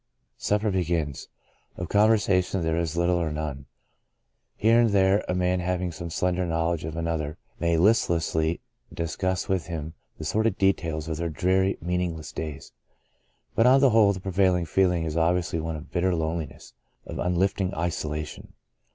Supper 0.39 0.71
begins. 0.71 1.27
Of 1.77 1.87
conversation 1.89 2.63
there 2.63 2.75
is 2.75 2.95
litde, 2.95 3.13
or 3.13 3.31
none. 3.31 3.67
Here 4.55 4.79
and 4.79 4.89
there 4.89 5.23
a 5.27 5.35
man 5.35 5.59
hav 5.59 5.79
ing 5.79 5.91
some 5.91 6.09
slender 6.09 6.43
knowledge 6.47 6.85
of 6.85 6.97
another 6.97 7.37
may 7.59 7.77
listlessly 7.77 8.61
discuss 8.91 9.47
with 9.47 9.67
him 9.67 9.93
the 10.17 10.25
sordid 10.25 10.57
details 10.57 11.07
of 11.07 11.17
their 11.17 11.29
dreary, 11.29 11.77
meaningless 11.81 12.31
days. 12.31 12.71
But 13.53 13.67
on 13.67 13.79
the 13.79 13.91
whole, 13.91 14.11
the 14.11 14.19
prevailing 14.19 14.65
feeling 14.65 15.03
is 15.03 15.15
obviously 15.15 15.59
one 15.59 15.75
of 15.75 15.91
bitter 15.91 16.15
loneliness, 16.15 16.73
of 17.05 17.19
unlifting 17.19 17.71
isolation. 17.75 18.53